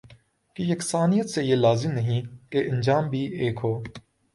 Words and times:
کی 0.55 0.63
یکسانیت 0.71 1.29
سے 1.29 1.43
یہ 1.43 1.55
لازم 1.57 1.91
نہیں 1.91 2.21
کہ 2.51 2.67
انجام 2.69 3.09
بھی 3.09 3.25
ایک 3.39 3.59
ہو 3.63 3.73